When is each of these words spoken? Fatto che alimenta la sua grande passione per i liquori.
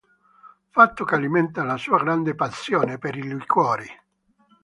Fatto 0.71 1.05
che 1.05 1.13
alimenta 1.13 1.63
la 1.63 1.77
sua 1.77 1.99
grande 1.99 2.33
passione 2.33 2.97
per 2.97 3.15
i 3.15 3.21
liquori. 3.21 3.85